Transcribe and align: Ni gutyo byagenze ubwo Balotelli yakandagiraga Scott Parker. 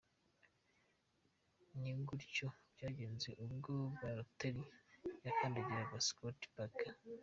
Ni 1.81 1.91
gutyo 2.07 2.47
byagenze 2.73 3.29
ubwo 3.43 3.71
Balotelli 3.99 4.63
yakandagiraga 5.25 5.97
Scott 6.07 6.39
Parker. 6.53 6.93